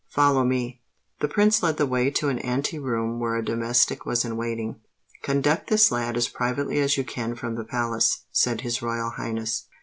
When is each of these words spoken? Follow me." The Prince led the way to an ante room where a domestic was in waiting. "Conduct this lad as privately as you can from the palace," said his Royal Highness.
Follow 0.09 0.43
me." 0.43 0.81
The 1.19 1.27
Prince 1.27 1.61
led 1.61 1.77
the 1.77 1.85
way 1.85 2.09
to 2.09 2.29
an 2.29 2.39
ante 2.39 2.79
room 2.79 3.19
where 3.19 3.35
a 3.35 3.45
domestic 3.45 4.03
was 4.03 4.25
in 4.25 4.35
waiting. 4.35 4.77
"Conduct 5.21 5.67
this 5.69 5.91
lad 5.91 6.17
as 6.17 6.27
privately 6.27 6.79
as 6.79 6.97
you 6.97 7.03
can 7.03 7.35
from 7.35 7.53
the 7.53 7.63
palace," 7.63 8.23
said 8.31 8.61
his 8.61 8.81
Royal 8.81 9.11
Highness. 9.11 9.65